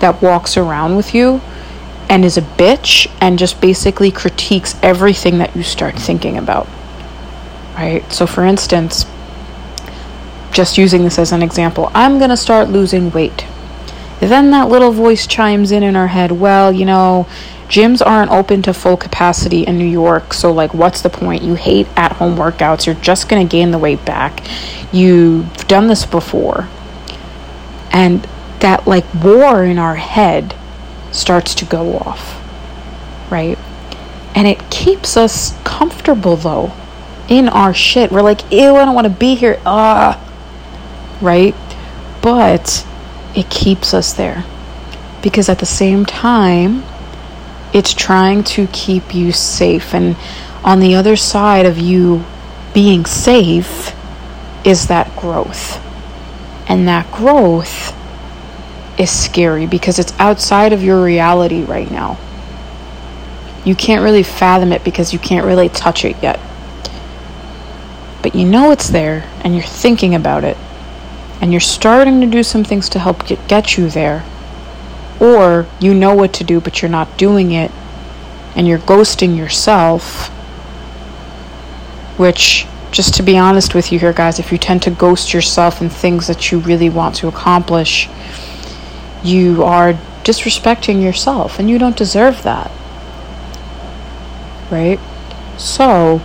that 0.00 0.20
walks 0.20 0.56
around 0.56 0.96
with 0.96 1.14
you 1.14 1.40
and 2.08 2.24
is 2.24 2.36
a 2.36 2.42
bitch 2.42 3.10
and 3.20 3.38
just 3.38 3.60
basically 3.60 4.10
critiques 4.10 4.76
everything 4.82 5.38
that 5.38 5.54
you 5.54 5.62
start 5.62 5.94
thinking 5.94 6.36
about. 6.36 6.68
Right? 7.74 8.10
So, 8.12 8.26
for 8.26 8.44
instance, 8.44 9.06
just 10.50 10.76
using 10.76 11.04
this 11.04 11.18
as 11.18 11.32
an 11.32 11.42
example, 11.42 11.90
I'm 11.94 12.18
going 12.18 12.30
to 12.30 12.36
start 12.36 12.68
losing 12.68 13.10
weight. 13.12 13.46
Then 14.28 14.52
that 14.52 14.68
little 14.68 14.92
voice 14.92 15.26
chimes 15.26 15.72
in 15.72 15.82
in 15.82 15.96
our 15.96 16.06
head, 16.06 16.30
well, 16.30 16.72
you 16.72 16.84
know, 16.84 17.26
gyms 17.66 18.00
aren't 18.04 18.30
open 18.30 18.62
to 18.62 18.72
full 18.72 18.96
capacity 18.96 19.62
in 19.62 19.78
New 19.78 19.84
York, 19.84 20.32
so 20.32 20.52
like 20.52 20.72
what's 20.72 21.02
the 21.02 21.10
point? 21.10 21.42
You 21.42 21.54
hate 21.56 21.88
at-home 21.96 22.36
workouts. 22.36 22.86
You're 22.86 22.94
just 22.94 23.28
going 23.28 23.44
to 23.44 23.50
gain 23.50 23.72
the 23.72 23.78
weight 23.78 24.04
back. 24.04 24.46
You've 24.92 25.66
done 25.66 25.88
this 25.88 26.06
before. 26.06 26.68
And 27.90 28.22
that 28.60 28.86
like 28.86 29.04
war 29.12 29.64
in 29.64 29.76
our 29.76 29.96
head 29.96 30.54
starts 31.10 31.52
to 31.56 31.64
go 31.64 31.98
off. 31.98 32.40
Right? 33.28 33.58
And 34.36 34.46
it 34.46 34.70
keeps 34.70 35.16
us 35.16 35.58
comfortable 35.64 36.36
though 36.36 36.72
in 37.28 37.48
our 37.48 37.74
shit. 37.74 38.12
We're 38.12 38.22
like, 38.22 38.52
ew, 38.52 38.76
I 38.76 38.84
don't 38.84 38.94
want 38.94 39.08
to 39.08 39.12
be 39.12 39.34
here. 39.34 39.60
Ah. 39.66 40.20
Right? 41.20 41.56
But 42.22 42.86
it 43.34 43.48
keeps 43.50 43.94
us 43.94 44.12
there. 44.12 44.44
Because 45.22 45.48
at 45.48 45.58
the 45.58 45.66
same 45.66 46.04
time, 46.04 46.82
it's 47.72 47.94
trying 47.94 48.44
to 48.44 48.66
keep 48.68 49.14
you 49.14 49.32
safe. 49.32 49.94
And 49.94 50.16
on 50.64 50.80
the 50.80 50.94
other 50.94 51.16
side 51.16 51.66
of 51.66 51.78
you 51.78 52.24
being 52.74 53.06
safe 53.06 53.94
is 54.64 54.88
that 54.88 55.14
growth. 55.16 55.80
And 56.68 56.88
that 56.88 57.10
growth 57.12 57.96
is 58.98 59.10
scary 59.10 59.66
because 59.66 59.98
it's 59.98 60.12
outside 60.18 60.72
of 60.72 60.82
your 60.82 61.02
reality 61.02 61.64
right 61.64 61.90
now. 61.90 62.18
You 63.64 63.74
can't 63.74 64.02
really 64.02 64.22
fathom 64.22 64.72
it 64.72 64.84
because 64.84 65.12
you 65.12 65.18
can't 65.18 65.46
really 65.46 65.68
touch 65.68 66.04
it 66.04 66.16
yet. 66.22 66.40
But 68.22 68.34
you 68.34 68.44
know 68.44 68.70
it's 68.70 68.88
there 68.88 69.28
and 69.42 69.54
you're 69.54 69.64
thinking 69.64 70.14
about 70.14 70.44
it. 70.44 70.56
And 71.42 71.52
you're 71.52 71.60
starting 71.60 72.22
to 72.22 72.26
do 72.26 72.42
some 72.42 72.64
things 72.64 72.88
to 72.90 72.98
help 72.98 73.26
get, 73.26 73.46
get 73.48 73.76
you 73.76 73.90
there 73.90 74.24
or 75.20 75.66
you 75.80 75.92
know 75.92 76.14
what 76.14 76.32
to 76.34 76.44
do 76.44 76.60
but 76.60 76.80
you're 76.80 76.90
not 76.90 77.18
doing 77.18 77.52
it 77.52 77.70
and 78.54 78.68
you're 78.68 78.78
ghosting 78.78 79.36
yourself, 79.36 80.28
which, 82.18 82.66
just 82.90 83.14
to 83.14 83.22
be 83.22 83.38
honest 83.38 83.74
with 83.74 83.90
you 83.90 83.98
here, 83.98 84.12
guys, 84.12 84.38
if 84.38 84.52
you 84.52 84.58
tend 84.58 84.82
to 84.82 84.90
ghost 84.90 85.32
yourself 85.32 85.80
in 85.80 85.88
things 85.88 86.26
that 86.26 86.52
you 86.52 86.58
really 86.58 86.90
want 86.90 87.14
to 87.16 87.28
accomplish, 87.28 88.08
you 89.22 89.62
are 89.62 89.94
disrespecting 90.24 91.02
yourself 91.02 91.58
and 91.58 91.70
you 91.70 91.78
don't 91.78 91.96
deserve 91.96 92.42
that. 92.42 92.70
Right? 94.70 95.00
So, 95.56 96.18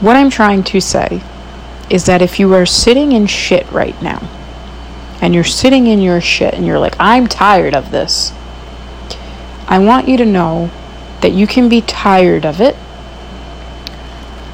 what 0.00 0.16
I'm 0.16 0.30
trying 0.30 0.62
to 0.64 0.80
say 0.80 1.22
is 1.92 2.06
that 2.06 2.22
if 2.22 2.40
you 2.40 2.52
are 2.54 2.64
sitting 2.64 3.12
in 3.12 3.26
shit 3.26 3.70
right 3.70 4.00
now, 4.02 4.26
and 5.20 5.34
you're 5.34 5.44
sitting 5.44 5.86
in 5.86 6.00
your 6.00 6.20
shit 6.20 6.52
and 6.52 6.66
you're 6.66 6.78
like, 6.78 6.96
I'm 6.98 7.28
tired 7.28 7.74
of 7.74 7.92
this. 7.92 8.32
I 9.68 9.78
want 9.78 10.08
you 10.08 10.16
to 10.16 10.24
know 10.24 10.70
that 11.20 11.30
you 11.30 11.46
can 11.46 11.68
be 11.68 11.80
tired 11.82 12.44
of 12.44 12.60
it 12.60 12.76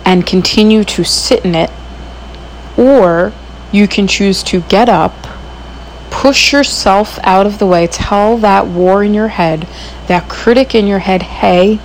and 0.05 0.27
continue 0.27 0.85
to 0.85 1.05
sit 1.05 1.45
in 1.45 1.55
it, 1.55 1.71
or 2.77 3.33
you 3.73 3.89
can 3.89 4.07
choose 4.07 4.43
to 4.43 4.61
get 4.63 4.89
up, 4.89 5.15
push 6.11 6.53
yourself 6.53 7.19
out 7.23 7.47
of 7.47 7.59
the 7.59 7.67
way, 7.67 7.87
tell 7.87 8.37
that 8.39 8.67
war 8.67 9.05
in 9.05 9.15
your 9.15 9.29
head, 9.29 9.67
that 10.09 10.29
critic 10.29 10.75
in 10.75 10.87
your 10.87 10.99
head, 10.99 11.23
hey, 11.23 11.77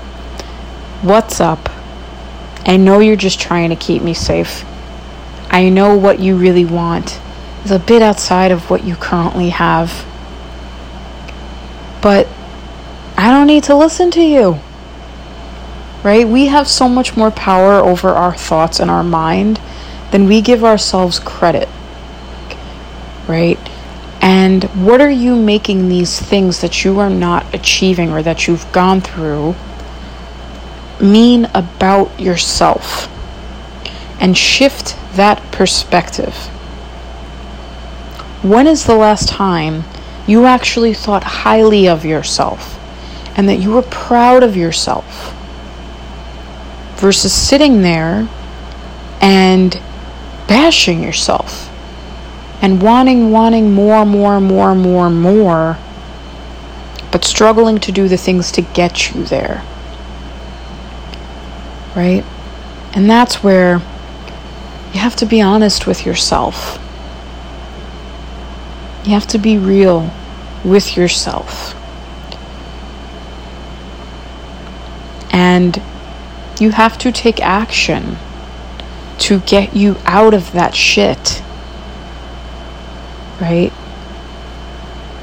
what's 1.01 1.39
up? 1.39 1.69
I 2.65 2.75
know 2.77 2.99
you're 2.99 3.15
just 3.15 3.39
trying 3.39 3.69
to 3.69 3.75
keep 3.75 4.01
me 4.01 4.13
safe. 4.13 4.65
I 5.53 5.69
know 5.69 5.95
what 5.95 6.19
you 6.19 6.35
really 6.35 6.65
want 6.65 7.21
is 7.63 7.69
a 7.69 7.77
bit 7.77 8.01
outside 8.01 8.51
of 8.51 8.71
what 8.71 8.83
you 8.83 8.95
currently 8.95 9.49
have. 9.49 10.03
But 12.01 12.27
I 13.15 13.29
don't 13.29 13.45
need 13.45 13.63
to 13.65 13.75
listen 13.75 14.09
to 14.11 14.21
you. 14.21 14.59
Right? 16.03 16.27
We 16.27 16.47
have 16.47 16.67
so 16.67 16.89
much 16.89 17.15
more 17.15 17.29
power 17.29 17.73
over 17.75 18.09
our 18.09 18.33
thoughts 18.35 18.79
and 18.79 18.89
our 18.89 19.03
mind 19.03 19.61
than 20.09 20.25
we 20.25 20.41
give 20.41 20.63
ourselves 20.63 21.19
credit. 21.19 21.69
Right? 23.27 23.59
And 24.21 24.63
what 24.85 25.01
are 25.01 25.11
you 25.11 25.35
making 25.35 25.87
these 25.87 26.19
things 26.19 26.61
that 26.61 26.83
you 26.83 26.97
are 26.97 27.11
not 27.11 27.53
achieving 27.53 28.11
or 28.11 28.23
that 28.23 28.47
you've 28.47 28.69
gone 28.71 29.01
through 29.01 29.55
mean 30.99 31.45
about 31.53 32.19
yourself? 32.19 33.07
And 34.19 34.35
shift 34.35 34.97
that 35.15 35.41
perspective. 35.51 36.35
When 38.41 38.67
is 38.67 38.85
the 38.85 38.95
last 38.95 39.29
time 39.29 39.83
you 40.27 40.45
actually 40.45 40.93
thought 40.93 41.23
highly 41.23 41.87
of 41.87 42.05
yourself 42.05 42.79
and 43.37 43.47
that 43.49 43.57
you 43.57 43.71
were 43.71 43.81
proud 43.81 44.43
of 44.43 44.55
yourself 44.55 45.33
versus 46.97 47.33
sitting 47.33 47.81
there 47.81 48.27
and 49.21 49.79
bashing 50.47 51.03
yourself 51.03 51.69
and 52.61 52.81
wanting, 52.81 53.31
wanting 53.31 53.73
more, 53.73 54.05
more, 54.05 54.39
more, 54.39 54.75
more, 54.75 55.09
more, 55.09 55.77
but 57.11 57.23
struggling 57.25 57.77
to 57.79 57.91
do 57.91 58.07
the 58.07 58.17
things 58.17 58.51
to 58.51 58.61
get 58.61 59.13
you 59.13 59.23
there? 59.25 59.63
Right? 61.95 62.23
And 62.93 63.09
that's 63.09 63.43
where 63.43 63.81
you 64.93 64.99
have 64.99 65.15
to 65.17 65.25
be 65.25 65.41
honest 65.41 65.87
with 65.87 66.05
yourself 66.05 66.79
you 69.05 69.11
have 69.11 69.27
to 69.27 69.37
be 69.37 69.57
real 69.57 70.09
with 70.63 70.95
yourself. 70.95 71.75
And 75.31 75.81
you 76.59 76.71
have 76.71 76.97
to 76.99 77.11
take 77.11 77.41
action 77.41 78.17
to 79.19 79.39
get 79.41 79.75
you 79.75 79.97
out 80.05 80.33
of 80.33 80.51
that 80.53 80.73
shit. 80.75 81.41
Right? 83.41 83.73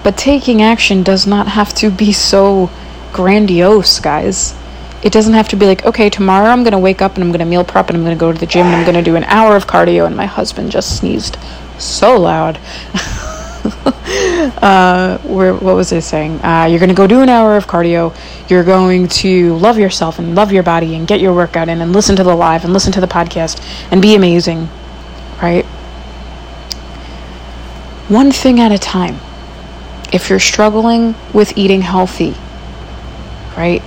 But 0.02 0.18
taking 0.18 0.60
action 0.60 1.02
does 1.02 1.26
not 1.26 1.48
have 1.48 1.72
to 1.76 1.90
be 1.90 2.12
so 2.12 2.70
grandiose, 3.12 3.98
guys. 4.00 4.52
It 5.02 5.12
doesn't 5.12 5.32
have 5.32 5.48
to 5.48 5.56
be 5.56 5.66
like, 5.66 5.84
okay, 5.86 6.10
tomorrow 6.10 6.48
I'm 6.48 6.62
going 6.62 6.72
to 6.72 6.78
wake 6.78 7.00
up 7.00 7.14
and 7.14 7.24
I'm 7.24 7.30
going 7.30 7.40
to 7.40 7.46
meal 7.46 7.64
prep 7.64 7.88
and 7.88 7.96
I'm 7.96 8.04
going 8.04 8.16
to 8.16 8.20
go 8.20 8.32
to 8.32 8.38
the 8.38 8.46
gym 8.46 8.66
and 8.66 8.76
I'm 8.76 8.84
going 8.84 9.02
to 9.02 9.02
do 9.02 9.16
an 9.16 9.24
hour 9.24 9.56
of 9.56 9.66
cardio. 9.66 10.06
And 10.06 10.16
my 10.16 10.26
husband 10.26 10.70
just 10.70 10.98
sneezed 10.98 11.38
so 11.78 12.18
loud. 12.18 12.58
uh, 14.62 15.18
where, 15.18 15.54
what 15.54 15.74
was 15.74 15.92
I 15.92 16.00
saying? 16.00 16.44
Uh, 16.44 16.66
you're 16.68 16.78
going 16.78 16.90
to 16.90 16.94
go 16.94 17.06
do 17.06 17.22
an 17.22 17.28
hour 17.28 17.56
of 17.56 17.66
cardio. 17.66 18.14
You're 18.48 18.64
going 18.64 19.08
to 19.08 19.56
love 19.56 19.78
yourself 19.78 20.18
and 20.18 20.34
love 20.34 20.52
your 20.52 20.62
body 20.62 20.94
and 20.94 21.08
get 21.08 21.20
your 21.20 21.34
workout 21.34 21.68
in 21.68 21.80
and 21.80 21.92
listen 21.92 22.16
to 22.16 22.24
the 22.24 22.34
live 22.34 22.64
and 22.64 22.72
listen 22.72 22.92
to 22.92 23.00
the 23.00 23.06
podcast 23.06 23.62
and 23.90 24.02
be 24.02 24.14
amazing, 24.14 24.68
right? 25.42 25.64
One 28.08 28.32
thing 28.32 28.60
at 28.60 28.72
a 28.72 28.78
time. 28.78 29.18
If 30.12 30.28
you're 30.28 30.40
struggling 30.40 31.14
with 31.32 31.56
eating 31.56 31.82
healthy, 31.82 32.34
right? 33.56 33.82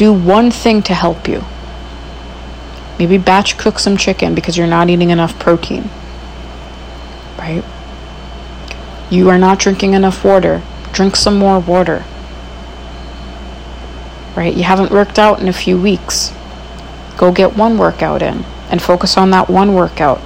Do 0.00 0.14
one 0.14 0.50
thing 0.50 0.80
to 0.84 0.94
help 0.94 1.28
you. 1.28 1.44
Maybe 2.98 3.18
batch 3.18 3.58
cook 3.58 3.78
some 3.78 3.98
chicken 3.98 4.34
because 4.34 4.56
you're 4.56 4.66
not 4.66 4.88
eating 4.88 5.10
enough 5.10 5.38
protein, 5.38 5.90
right? 7.36 7.62
You 9.10 9.28
are 9.28 9.36
not 9.36 9.58
drinking 9.58 9.92
enough 9.92 10.24
water. 10.24 10.62
Drink 10.92 11.16
some 11.16 11.36
more 11.36 11.60
water. 11.60 12.06
Right? 14.34 14.56
You 14.56 14.62
haven't 14.62 14.90
worked 14.90 15.18
out 15.18 15.38
in 15.38 15.48
a 15.48 15.52
few 15.52 15.78
weeks. 15.78 16.32
Go 17.18 17.30
get 17.30 17.54
one 17.54 17.76
workout 17.76 18.22
in 18.22 18.46
and 18.70 18.80
focus 18.80 19.18
on 19.18 19.28
that 19.32 19.50
one 19.50 19.74
workout. 19.74 20.22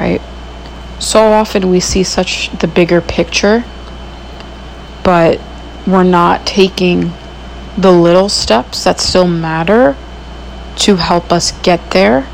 Right? 0.00 0.20
So 0.98 1.20
often 1.20 1.70
we 1.70 1.78
see 1.78 2.02
such 2.02 2.50
the 2.58 2.66
bigger 2.66 3.00
picture, 3.00 3.64
but 5.04 5.40
we're 5.86 6.02
not 6.02 6.44
taking 6.48 7.12
the 7.76 7.92
little 7.92 8.28
steps 8.28 8.84
that 8.84 9.00
still 9.00 9.26
matter 9.26 9.96
to 10.76 10.96
help 10.96 11.32
us 11.32 11.52
get 11.62 11.90
there. 11.90 12.28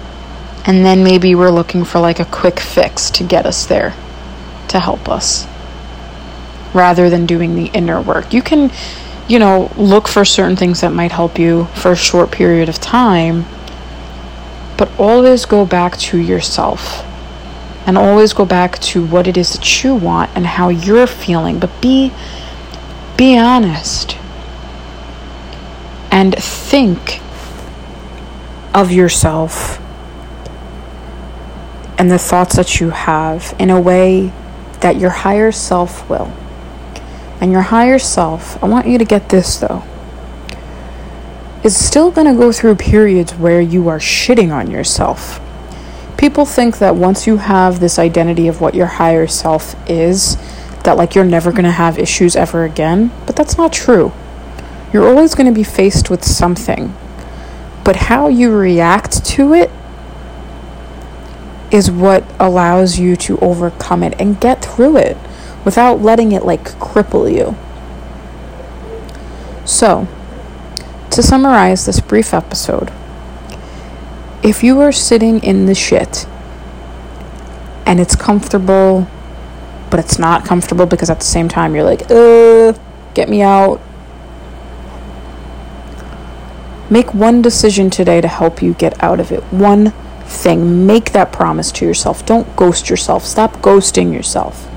And 0.67 0.85
then 0.85 1.03
maybe 1.03 1.35
we're 1.35 1.51
looking 1.51 1.85
for 1.85 2.01
like 2.01 2.21
a 2.21 2.25
quick 2.27 2.61
fix 2.61 3.11
to 3.13 3.25
get 3.25 3.47
us 3.47 3.67
there 3.67 3.95
to 4.69 4.79
help 4.79 5.09
us 5.09 5.47
rather 6.75 7.11
than 7.11 7.27
doing 7.27 7.57
the 7.57 7.67
inner 7.67 8.01
work. 8.01 8.33
You 8.33 8.43
can, 8.43 8.71
you 9.27 9.39
know, 9.39 9.73
look 9.77 10.07
for 10.07 10.25
certain 10.25 10.57
things 10.57 10.83
that 10.83 10.93
might 10.93 11.13
help 11.13 11.39
you 11.39 11.65
for 11.75 11.93
a 11.93 11.97
short 11.97 12.31
period 12.31 12.69
of 12.69 12.79
time, 12.79 13.47
but 14.77 14.91
always 14.99 15.47
go 15.47 15.65
back 15.65 15.97
to 15.97 16.19
yourself 16.19 17.05
and 17.87 17.97
always 17.97 18.33
go 18.35 18.45
back 18.45 18.79
to 18.79 19.05
what 19.05 19.27
it 19.27 19.37
is 19.37 19.55
that 19.55 19.83
you 19.83 19.95
want 19.95 20.31
and 20.37 20.47
how 20.47 20.69
you're 20.69 21.07
feeling, 21.07 21.59
but 21.59 21.71
be 21.81 22.13
be 23.17 23.37
honest 23.37 24.20
and 26.11 26.35
think 26.35 27.21
of 28.75 28.93
yourself 28.93 29.81
and 31.99 32.11
the 32.11 32.19
thoughts 32.19 32.57
that 32.57 32.81
you 32.81 32.91
have 32.91 33.55
in 33.59 33.69
a 33.69 33.81
way 33.81 34.33
that 34.81 34.97
your 34.97 35.11
higher 35.11 35.53
self 35.53 36.09
will. 36.09 36.33
And 37.41 37.53
your 37.53 37.63
higher 37.63 37.99
self, 37.99 38.63
I 38.63 38.69
want 38.69 38.87
you 38.87 38.99
to 38.99 39.05
get 39.05 39.29
this 39.29 39.59
though, 39.59 39.83
is 41.63 41.77
still 41.77 42.11
going 42.11 42.27
to 42.27 42.35
go 42.35 42.53
through 42.53 42.77
periods 42.77 43.35
where 43.35 43.61
you 43.61 43.89
are 43.89 43.99
shitting 43.99 44.53
on 44.53 44.71
yourself. 44.71 45.41
People 46.17 46.45
think 46.45 46.79
that 46.79 46.97
once 46.97 47.27
you 47.27 47.39
have 47.39 47.81
this 47.81 47.99
identity 47.99 48.49
of 48.49 48.61
what 48.61 48.75
your 48.75 48.87
higher 48.87 49.27
self 49.27 49.75
is, 49.89 50.37
that 50.85 50.97
like 50.97 51.15
you're 51.15 51.25
never 51.25 51.51
going 51.51 51.65
to 51.65 51.71
have 51.71 51.99
issues 51.99 52.37
ever 52.37 52.65
again, 52.65 53.11
but 53.27 53.37
that's 53.37 53.57
not 53.57 53.73
true. 53.73 54.13
You're 54.93 55.09
always 55.09 55.35
going 55.35 55.47
to 55.47 55.53
be 55.53 55.65
faced 55.65 56.11
with 56.11 56.25
something. 56.25 56.95
But 57.85 57.97
how 57.97 58.29
you 58.29 58.55
react 58.55 59.25
to 59.27 59.55
it 59.55 59.71
is 61.71 61.91
what 61.91 62.25
allows 62.39 62.99
you 62.99 63.17
to 63.17 63.39
overcome 63.39 64.03
it 64.03 64.15
and 64.21 64.41
get 64.41 64.65
through 64.65 64.97
it 64.97 65.17
without 65.65 66.01
letting 66.01 66.33
it 66.33 66.45
like 66.45 66.65
cripple 66.79 67.33
you. 67.33 67.57
So, 69.65 70.09
to 71.11 71.23
summarize 71.23 71.87
this 71.87 72.01
brief 72.01 72.35
episode, 72.35 72.93
if 74.43 74.65
you 74.65 74.81
are 74.81 74.93
sitting 74.93 75.43
in 75.43 75.67
the 75.67 75.75
shit 75.75 76.27
and 77.87 78.01
it's 78.01 78.17
comfortable, 78.17 79.07
but 79.91 80.01
it's 80.01 80.19
not 80.19 80.45
comfortable 80.45 80.87
because 80.87 81.11
at 81.11 81.19
the 81.19 81.27
same 81.27 81.49
time 81.49 81.75
you're 81.75 81.85
like, 81.85 82.11
uh, 82.11 82.73
get 83.15 83.29
me 83.29 83.43
out. 83.43 83.81
Make 86.91 87.15
one 87.15 87.41
decision 87.41 87.89
today 87.89 88.21
to 88.21 88.27
help 88.27 88.61
you 88.61 88.75
get 88.75 89.01
out 89.03 89.21
of 89.21 89.31
it. 89.31 89.43
One 89.45 89.93
thing. 90.25 90.87
Make 90.87 91.13
that 91.13 91.33
promise 91.33 91.71
to 91.73 91.87
yourself. 91.87 92.27
Don't 92.27 92.57
ghost 92.57 92.91
yourself. 92.91 93.25
Stop 93.25 93.53
ghosting 93.59 94.13
yourself. 94.13 94.69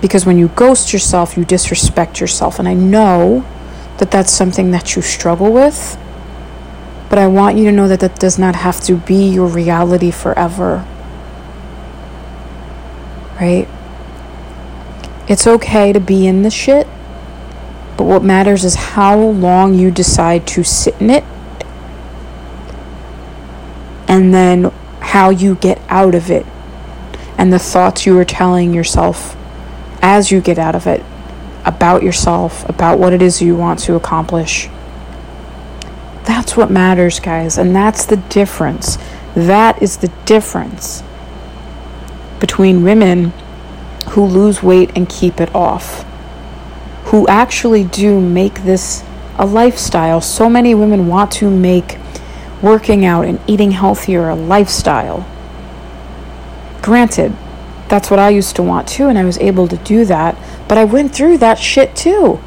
Because 0.00 0.26
when 0.26 0.36
you 0.36 0.48
ghost 0.48 0.92
yourself, 0.92 1.36
you 1.36 1.44
disrespect 1.44 2.20
yourself. 2.20 2.58
And 2.58 2.68
I 2.68 2.74
know 2.74 3.44
that 3.98 4.10
that's 4.10 4.32
something 4.32 4.72
that 4.72 4.96
you 4.96 5.02
struggle 5.02 5.52
with. 5.52 5.96
But 7.08 7.18
I 7.18 7.28
want 7.28 7.56
you 7.56 7.64
to 7.64 7.72
know 7.72 7.88
that 7.88 8.00
that 8.00 8.18
does 8.18 8.38
not 8.38 8.56
have 8.56 8.80
to 8.82 8.96
be 8.96 9.28
your 9.28 9.46
reality 9.46 10.10
forever. 10.10 10.86
Right? 13.40 13.68
It's 15.28 15.46
okay 15.46 15.92
to 15.92 16.00
be 16.00 16.26
in 16.26 16.42
the 16.42 16.50
shit. 16.50 16.86
But 17.98 18.04
what 18.04 18.24
matters 18.24 18.64
is 18.64 18.74
how 18.76 19.18
long 19.18 19.74
you 19.74 19.90
decide 19.90 20.46
to 20.46 20.64
sit 20.64 20.98
in 21.00 21.10
it 21.10 21.24
and 24.08 24.32
then 24.32 24.72
how 25.00 25.28
you 25.28 25.56
get 25.56 25.82
out 25.88 26.14
of 26.14 26.30
it 26.30 26.46
and 27.36 27.52
the 27.52 27.58
thoughts 27.58 28.06
you 28.06 28.16
are 28.18 28.24
telling 28.24 28.72
yourself 28.72 29.36
as 30.00 30.30
you 30.30 30.40
get 30.40 30.58
out 30.58 30.74
of 30.74 30.86
it 30.86 31.04
about 31.64 32.02
yourself, 32.02 32.66
about 32.68 32.98
what 32.98 33.12
it 33.12 33.20
is 33.20 33.42
you 33.42 33.54
want 33.54 33.78
to 33.80 33.94
accomplish. 33.94 34.68
That's 36.24 36.56
what 36.56 36.70
matters, 36.70 37.20
guys, 37.20 37.58
and 37.58 37.74
that's 37.74 38.06
the 38.06 38.16
difference. 38.16 38.96
That 39.34 39.82
is 39.82 39.98
the 39.98 40.08
difference 40.24 41.02
between 42.40 42.82
women 42.82 43.32
who 44.10 44.24
lose 44.24 44.62
weight 44.62 44.90
and 44.94 45.08
keep 45.08 45.40
it 45.40 45.54
off, 45.54 46.04
who 47.08 47.26
actually 47.26 47.84
do 47.84 48.20
make 48.20 48.64
this 48.64 49.02
a 49.38 49.46
lifestyle. 49.46 50.20
So 50.20 50.50
many 50.50 50.74
women 50.74 51.08
want 51.08 51.32
to 51.32 51.50
make 51.50 51.96
working 52.60 53.04
out 53.04 53.24
and 53.24 53.40
eating 53.46 53.70
healthier 53.70 54.28
a 54.28 54.34
lifestyle. 54.34 55.26
Granted, 56.82 57.34
that's 57.88 58.10
what 58.10 58.18
I 58.18 58.28
used 58.28 58.56
to 58.56 58.62
want 58.62 58.88
too, 58.88 59.08
and 59.08 59.18
I 59.18 59.24
was 59.24 59.38
able 59.38 59.68
to 59.68 59.76
do 59.78 60.04
that, 60.04 60.36
but 60.68 60.76
I 60.76 60.84
went 60.84 61.14
through 61.14 61.38
that 61.38 61.58
shit 61.58 61.96
too. 61.96 62.40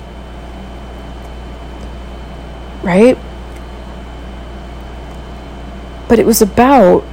Right? 2.84 3.18
But 6.08 6.20
it 6.20 6.26
was 6.26 6.42
about 6.42 7.04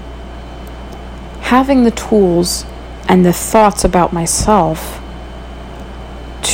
having 1.40 1.84
the 1.84 1.90
tools 1.92 2.66
and 3.08 3.24
the 3.24 3.32
thoughts 3.32 3.84
about 3.84 4.12
myself 4.12 4.97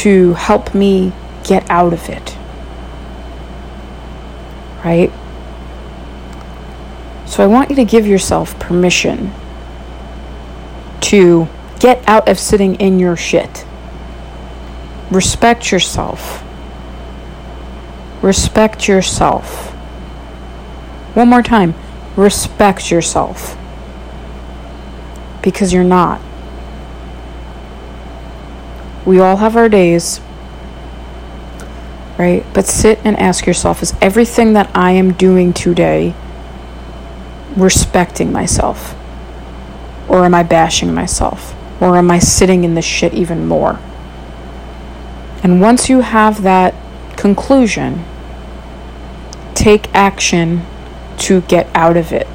to 0.05 0.35
help 0.35 0.75
me 0.75 1.11
get 1.45 1.65
out 1.71 1.95
of 1.95 2.11
it. 2.11 2.37
Right? 4.85 5.11
So 7.25 7.43
I 7.43 7.47
want 7.47 7.71
you 7.71 7.77
to 7.77 7.87
give 7.87 8.07
yourself 8.07 8.59
permission 8.59 9.33
to 11.01 11.49
get 11.81 12.07
out 12.07 12.29
of 12.29 12.39
sitting 12.39 12.75
in 12.75 12.99
your 12.99 13.17
shit. 13.17 13.65
Respect 15.11 15.73
yourself. 15.73 16.45
Respect 18.21 18.87
yourself. 18.87 19.71
One 21.15 21.31
more 21.31 21.43
time. 21.43 21.75
Respect 22.15 22.91
yourself. 22.91 23.57
Because 25.43 25.73
you're 25.73 25.83
not. 25.83 26.21
We 29.05 29.21
all 29.21 29.37
have 29.37 29.57
our 29.57 29.69
days, 29.69 30.21
right? 32.19 32.45
But 32.55 32.67
sit 32.67 32.99
and 33.05 33.19
ask 33.19 33.47
yourself 33.47 33.83
is 33.83 33.95
everything 34.01 34.55
that 34.55 34.71
I 34.75 34.93
am 34.93 35.13
doing 35.13 35.53
today 35.53 36.15
respecting 37.57 38.33
myself? 38.33 38.95
Or 40.09 40.25
am 40.25 40.35
I 40.35 40.43
bashing 40.43 40.95
myself? 40.95 41.55
Or 41.81 41.97
am 41.97 42.11
I 42.11 42.19
sitting 42.19 42.65
in 42.65 42.75
the 42.75 42.83
shit 42.83 43.15
even 43.15 43.47
more? 43.47 43.79
And 45.43 45.61
once 45.61 45.89
you 45.89 46.01
have 46.01 46.43
that 46.43 46.75
conclusion, 47.17 48.05
take 49.55 49.93
action 49.95 50.65
to 51.19 51.43
get 51.43 51.69
out 51.75 51.97
of 51.97 52.13
it. 52.13 52.27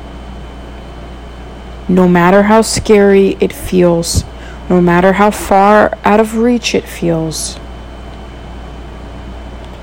No 1.87 2.07
matter 2.07 2.43
how 2.43 2.61
scary 2.61 3.29
it 3.39 3.51
feels, 3.51 4.23
no 4.69 4.79
matter 4.79 5.13
how 5.13 5.31
far 5.31 5.97
out 6.03 6.19
of 6.19 6.37
reach 6.37 6.75
it 6.75 6.87
feels, 6.87 7.59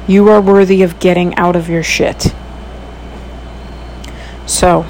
you 0.07 0.29
are 0.29 0.41
worthy 0.41 0.83
of 0.83 1.01
getting 1.01 1.35
out 1.35 1.57
of 1.57 1.69
your 1.69 1.83
shit. 1.83 2.33
So, 4.47 4.87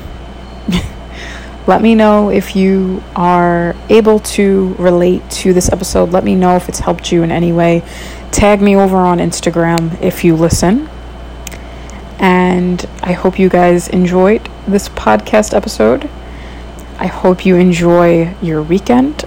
let 1.66 1.80
me 1.80 1.94
know 1.94 2.30
if 2.30 2.54
you 2.54 3.02
are 3.14 3.74
able 3.88 4.18
to 4.18 4.74
relate 4.78 5.28
to 5.30 5.54
this 5.54 5.72
episode. 5.72 6.10
Let 6.10 6.24
me 6.24 6.34
know 6.34 6.56
if 6.56 6.68
it's 6.68 6.80
helped 6.80 7.10
you 7.10 7.22
in 7.22 7.32
any 7.32 7.52
way. 7.52 7.82
Tag 8.32 8.60
me 8.60 8.76
over 8.76 8.98
on 8.98 9.18
Instagram 9.18 9.98
if 10.02 10.24
you 10.24 10.36
listen. 10.36 10.90
And 12.18 12.84
I 13.02 13.12
hope 13.12 13.38
you 13.38 13.48
guys 13.48 13.88
enjoyed 13.88 14.50
this 14.68 14.90
podcast 14.90 15.54
episode. 15.54 16.10
I 16.98 17.06
hope 17.06 17.46
you 17.46 17.56
enjoy 17.56 18.34
your 18.42 18.62
weekend. 18.62 19.24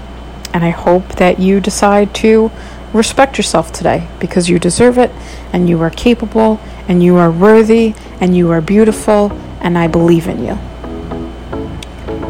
And 0.53 0.63
I 0.63 0.69
hope 0.69 1.07
that 1.15 1.39
you 1.39 1.59
decide 1.59 2.13
to 2.15 2.51
respect 2.93 3.38
yourself 3.38 3.71
today 3.71 4.07
because 4.19 4.49
you 4.49 4.59
deserve 4.59 4.97
it 4.97 5.12
and 5.53 5.69
you 5.69 5.81
are 5.81 5.91
capable 5.91 6.59
and 6.88 7.03
you 7.03 7.17
are 7.17 7.31
worthy 7.31 7.93
and 8.19 8.35
you 8.35 8.51
are 8.51 8.62
beautiful 8.62 9.31
and 9.62 9.77
I 9.77 9.88
believe 9.88 10.27
in 10.27 10.43
you. 10.43 10.57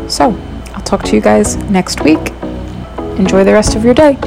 So, 0.09 0.37
I'll 0.73 0.81
talk 0.81 1.03
to 1.03 1.15
you 1.15 1.21
guys 1.21 1.55
next 1.69 2.01
week. 2.03 2.31
Enjoy 3.17 3.43
the 3.43 3.53
rest 3.53 3.75
of 3.75 3.85
your 3.85 3.93
day. 3.93 4.17